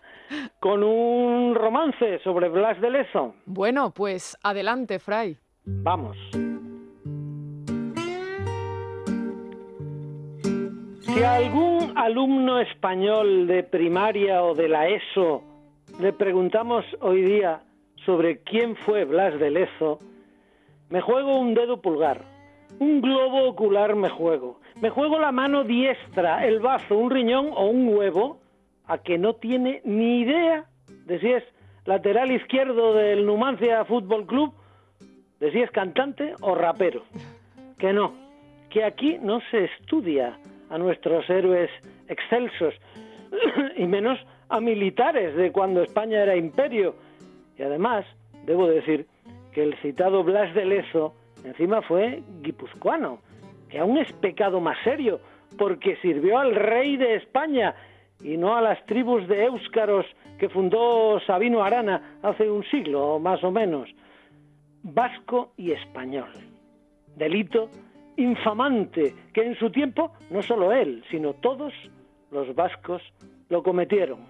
con 0.58 0.82
un 0.82 1.54
romance 1.54 2.18
sobre 2.24 2.48
Blas 2.48 2.80
de 2.80 2.90
Lezo. 2.90 3.36
Bueno, 3.46 3.92
pues 3.92 4.36
adelante, 4.42 4.98
Fray. 4.98 5.38
Vamos. 5.64 6.16
Si 11.14 11.22
algún 11.22 11.96
alumno 11.96 12.58
español 12.58 13.46
de 13.46 13.62
primaria 13.62 14.42
o 14.42 14.52
de 14.56 14.66
la 14.66 14.88
ESO 14.88 15.44
le 16.00 16.12
preguntamos 16.12 16.84
hoy 17.00 17.22
día 17.22 17.62
sobre 18.04 18.38
quién 18.38 18.74
fue 18.74 19.04
Blas 19.04 19.38
de 19.38 19.52
Lezo, 19.52 20.00
me 20.90 21.00
juego 21.00 21.38
un 21.38 21.54
dedo 21.54 21.80
pulgar, 21.80 22.24
un 22.80 23.00
globo 23.00 23.44
ocular 23.44 23.94
me 23.94 24.08
juego, 24.08 24.58
me 24.80 24.90
juego 24.90 25.20
la 25.20 25.30
mano 25.30 25.62
diestra, 25.62 26.44
el 26.44 26.58
bazo, 26.58 26.98
un 26.98 27.12
riñón 27.12 27.50
o 27.54 27.66
un 27.66 27.96
huevo, 27.96 28.40
a 28.86 28.98
que 28.98 29.16
no 29.16 29.34
tiene 29.34 29.82
ni 29.84 30.22
idea 30.22 30.64
de 31.06 31.20
si 31.20 31.30
es 31.30 31.44
lateral 31.84 32.32
izquierdo 32.32 32.92
del 32.92 33.24
Numancia 33.24 33.84
Fútbol 33.84 34.26
Club, 34.26 34.52
de 35.38 35.52
si 35.52 35.60
es 35.60 35.70
cantante 35.70 36.34
o 36.40 36.56
rapero. 36.56 37.04
Que 37.78 37.92
no, 37.92 38.12
que 38.68 38.82
aquí 38.82 39.16
no 39.22 39.40
se 39.52 39.66
estudia 39.66 40.36
a 40.74 40.78
nuestros 40.78 41.30
héroes 41.30 41.70
excelsos 42.08 42.74
y 43.76 43.86
menos 43.86 44.18
a 44.48 44.60
militares 44.60 45.36
de 45.36 45.52
cuando 45.52 45.82
España 45.82 46.20
era 46.20 46.34
imperio. 46.34 46.96
Y 47.56 47.62
además, 47.62 48.04
debo 48.44 48.66
decir 48.66 49.06
que 49.52 49.62
el 49.62 49.76
citado 49.76 50.24
Blas 50.24 50.52
de 50.52 50.64
Lezo 50.64 51.14
encima 51.44 51.80
fue 51.82 52.24
guipuzcoano, 52.42 53.20
que 53.68 53.78
aún 53.78 53.98
es 53.98 54.12
pecado 54.14 54.60
más 54.60 54.76
serio, 54.82 55.20
porque 55.56 55.96
sirvió 56.02 56.38
al 56.38 56.56
rey 56.56 56.96
de 56.96 57.14
España 57.14 57.76
y 58.20 58.36
no 58.36 58.56
a 58.56 58.60
las 58.60 58.84
tribus 58.86 59.28
de 59.28 59.44
éuskaros 59.44 60.06
que 60.40 60.48
fundó 60.48 61.20
Sabino 61.20 61.62
Arana 61.62 62.18
hace 62.20 62.50
un 62.50 62.64
siglo 62.64 63.20
más 63.20 63.44
o 63.44 63.52
menos. 63.52 63.88
Vasco 64.82 65.52
y 65.56 65.70
español. 65.70 66.30
Delito 67.14 67.70
infamante 68.16 69.14
que 69.32 69.42
en 69.42 69.56
su 69.56 69.70
tiempo 69.70 70.12
no 70.30 70.42
solo 70.42 70.72
él, 70.72 71.04
sino 71.10 71.34
todos 71.34 71.72
los 72.30 72.54
vascos 72.54 73.02
lo 73.48 73.62
cometieron. 73.62 74.20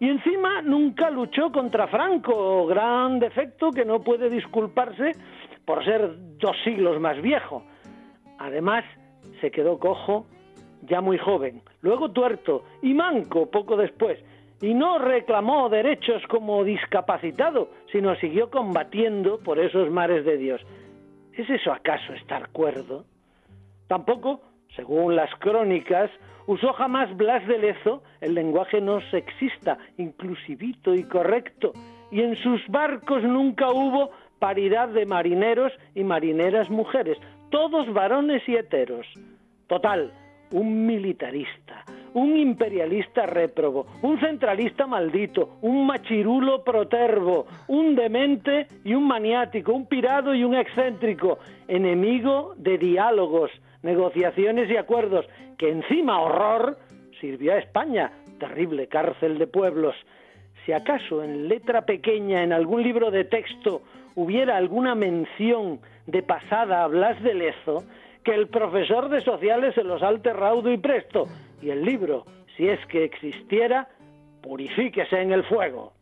Y 0.00 0.08
encima 0.08 0.62
nunca 0.62 1.10
luchó 1.10 1.52
contra 1.52 1.86
Franco, 1.86 2.66
gran 2.66 3.20
defecto 3.20 3.70
que 3.70 3.84
no 3.84 4.02
puede 4.02 4.28
disculparse 4.28 5.12
por 5.64 5.84
ser 5.84 6.16
dos 6.38 6.56
siglos 6.64 7.00
más 7.00 7.20
viejo. 7.22 7.62
Además, 8.38 8.84
se 9.40 9.50
quedó 9.50 9.78
cojo 9.78 10.26
ya 10.82 11.00
muy 11.00 11.18
joven, 11.18 11.62
luego 11.80 12.10
tuerto 12.10 12.64
y 12.82 12.94
manco 12.94 13.50
poco 13.50 13.76
después, 13.76 14.18
y 14.60 14.74
no 14.74 14.98
reclamó 14.98 15.68
derechos 15.68 16.22
como 16.28 16.64
discapacitado, 16.64 17.70
sino 17.92 18.16
siguió 18.16 18.50
combatiendo 18.50 19.38
por 19.38 19.60
esos 19.60 19.90
mares 19.90 20.24
de 20.24 20.36
Dios. 20.36 20.60
¿Es 21.32 21.48
eso 21.48 21.72
acaso 21.72 22.12
estar 22.14 22.48
cuerdo? 22.50 23.04
Tampoco, 23.92 24.40
según 24.74 25.16
las 25.16 25.28
crónicas, 25.34 26.10
usó 26.46 26.72
jamás 26.72 27.14
Blas 27.14 27.46
de 27.46 27.58
Lezo 27.58 28.02
el 28.22 28.32
lenguaje 28.32 28.80
no 28.80 29.02
sexista, 29.10 29.76
inclusivito 29.98 30.94
y 30.94 31.04
correcto, 31.04 31.74
y 32.10 32.22
en 32.22 32.34
sus 32.36 32.66
barcos 32.68 33.22
nunca 33.22 33.70
hubo 33.70 34.08
paridad 34.38 34.88
de 34.88 35.04
marineros 35.04 35.74
y 35.94 36.04
marineras 36.04 36.70
mujeres, 36.70 37.18
todos 37.50 37.92
varones 37.92 38.42
y 38.48 38.56
heteros. 38.56 39.06
Total, 39.66 40.10
un 40.52 40.86
militarista, 40.86 41.84
un 42.14 42.38
imperialista 42.38 43.26
réprobo, 43.26 43.86
un 44.00 44.18
centralista 44.20 44.86
maldito, 44.86 45.58
un 45.60 45.86
machirulo 45.86 46.64
protervo, 46.64 47.46
un 47.68 47.94
demente 47.94 48.68
y 48.84 48.94
un 48.94 49.06
maniático, 49.06 49.74
un 49.74 49.84
pirado 49.84 50.34
y 50.34 50.44
un 50.44 50.54
excéntrico, 50.54 51.40
enemigo 51.68 52.54
de 52.56 52.78
diálogos, 52.78 53.50
negociaciones 53.82 54.70
y 54.70 54.76
acuerdos, 54.76 55.26
que 55.58 55.70
encima 55.70 56.20
horror 56.20 56.78
sirvió 57.20 57.52
a 57.52 57.58
España, 57.58 58.12
terrible 58.38 58.88
cárcel 58.88 59.38
de 59.38 59.46
pueblos. 59.46 59.94
Si 60.64 60.72
acaso 60.72 61.22
en 61.22 61.48
letra 61.48 61.86
pequeña 61.86 62.42
en 62.42 62.52
algún 62.52 62.82
libro 62.82 63.10
de 63.10 63.24
texto 63.24 63.82
hubiera 64.14 64.56
alguna 64.56 64.94
mención 64.94 65.80
de 66.06 66.22
pasada 66.22 66.84
a 66.84 66.88
Blas 66.88 67.22
de 67.22 67.34
Lezo, 67.34 67.84
que 68.24 68.34
el 68.34 68.48
profesor 68.48 69.08
de 69.08 69.20
sociales 69.20 69.74
se 69.74 69.84
los 69.84 70.00
salte 70.00 70.32
raudo 70.32 70.70
y 70.70 70.78
presto, 70.78 71.26
y 71.60 71.70
el 71.70 71.84
libro, 71.84 72.24
si 72.56 72.68
es 72.68 72.84
que 72.86 73.04
existiera, 73.04 73.88
purifíquese 74.42 75.20
en 75.20 75.32
el 75.32 75.44
fuego. 75.44 75.92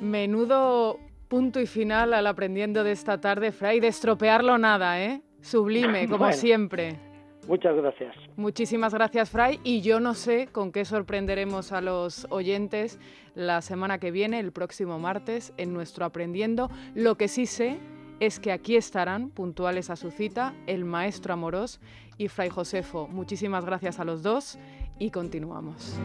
Menudo 0.00 0.98
punto 1.28 1.60
y 1.60 1.66
final 1.66 2.14
al 2.14 2.26
aprendiendo 2.26 2.84
de 2.84 2.92
esta 2.92 3.20
tarde, 3.20 3.52
Fray, 3.52 3.80
de 3.80 3.88
estropearlo 3.88 4.58
nada, 4.58 5.02
¿eh? 5.02 5.20
Sublime, 5.40 6.08
como 6.08 6.32
siempre. 6.32 6.98
Muchas 7.46 7.74
gracias. 7.76 8.14
Muchísimas 8.36 8.92
gracias, 8.92 9.30
Fray. 9.30 9.58
Y 9.64 9.80
yo 9.80 10.00
no 10.00 10.14
sé 10.14 10.48
con 10.52 10.70
qué 10.70 10.84
sorprenderemos 10.84 11.72
a 11.72 11.80
los 11.80 12.26
oyentes 12.30 12.98
la 13.34 13.62
semana 13.62 13.98
que 13.98 14.10
viene, 14.10 14.38
el 14.38 14.52
próximo 14.52 14.98
martes, 14.98 15.54
en 15.56 15.72
nuestro 15.72 16.04
Aprendiendo. 16.04 16.70
Lo 16.94 17.16
que 17.16 17.26
sí 17.26 17.46
sé 17.46 17.78
es 18.20 18.38
que 18.38 18.52
aquí 18.52 18.76
estarán, 18.76 19.30
puntuales 19.30 19.88
a 19.88 19.96
su 19.96 20.10
cita, 20.10 20.54
el 20.66 20.84
maestro 20.84 21.32
Amorós 21.32 21.80
y 22.18 22.28
Fray 22.28 22.50
Josefo. 22.50 23.08
Muchísimas 23.08 23.64
gracias 23.64 23.98
a 23.98 24.04
los 24.04 24.22
dos 24.22 24.58
y 24.98 25.10
continuamos. 25.10 25.98